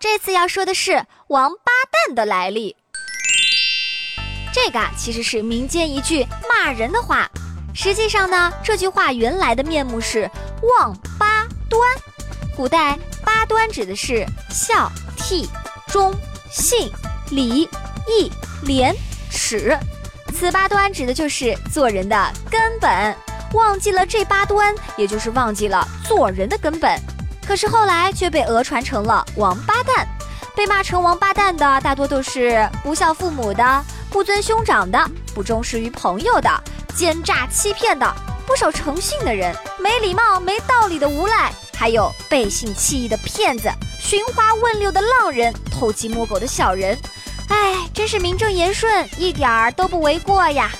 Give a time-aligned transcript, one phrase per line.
[0.00, 2.76] 这次要说的是“王八蛋”的来历。
[4.52, 7.28] 这个啊其实是民间一句骂人的话，
[7.74, 10.30] 实际上呢，这句话原来的面目是
[10.62, 11.80] “望八端”。
[12.56, 15.48] 古代八端指的是孝、悌、
[15.88, 16.14] 忠、
[16.48, 16.88] 信、
[17.30, 17.68] 礼、
[18.06, 18.30] 义、
[18.62, 18.94] 廉、
[19.32, 19.76] 耻，
[20.32, 23.16] 此八端指的就是做人的根本。
[23.52, 27.00] 忘记了这八端，也就是忘记了做人的根本。
[27.48, 30.06] 可是后来却被讹传成了王八蛋，
[30.54, 33.84] 被骂成王八蛋的大多都是不孝父母的。
[34.10, 35.02] 不尊兄长的，
[35.34, 36.50] 不忠实于朋友的，
[36.94, 38.14] 奸诈欺骗的，
[38.46, 46.98] 不守诚信的人，没礼貌、没道理的无赖，还有背信弃义的骗子，寻花问柳的浪人，偷鸡摸狗的小人，
[47.48, 50.70] 哎，真是名正言顺，一点儿都不为过呀。